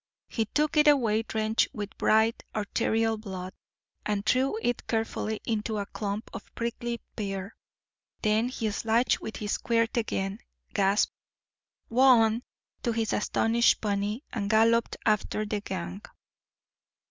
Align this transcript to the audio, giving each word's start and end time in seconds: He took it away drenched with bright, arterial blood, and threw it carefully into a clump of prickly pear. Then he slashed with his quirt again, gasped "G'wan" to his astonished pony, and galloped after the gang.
He 0.29 0.45
took 0.45 0.77
it 0.77 0.87
away 0.87 1.21
drenched 1.21 1.67
with 1.73 1.95
bright, 1.95 2.41
arterial 2.55 3.17
blood, 3.19 3.53
and 4.03 4.25
threw 4.25 4.57
it 4.63 4.87
carefully 4.87 5.41
into 5.45 5.77
a 5.77 5.85
clump 5.85 6.31
of 6.33 6.43
prickly 6.55 7.01
pear. 7.15 7.55
Then 8.23 8.47
he 8.49 8.71
slashed 8.71 9.21
with 9.21 9.35
his 9.35 9.59
quirt 9.59 9.95
again, 9.97 10.39
gasped 10.73 11.13
"G'wan" 11.91 12.41
to 12.81 12.93
his 12.93 13.13
astonished 13.13 13.79
pony, 13.79 14.21
and 14.33 14.49
galloped 14.49 14.97
after 15.05 15.45
the 15.45 15.61
gang. 15.61 16.01